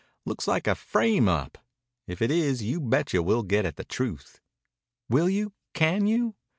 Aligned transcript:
Looks 0.25 0.47
like 0.47 0.65
a 0.65 0.73
frame 0.73 1.29
up. 1.29 1.59
If 2.07 2.23
it 2.23 2.31
is, 2.31 2.63
you 2.63 2.81
betcha 2.81 3.21
we'll 3.21 3.43
get 3.43 3.67
at 3.67 3.75
the 3.75 3.85
truth." 3.85 4.41
"Will 5.09 5.29
you? 5.29 5.53
Can 5.75 6.07
you?" 6.07 6.33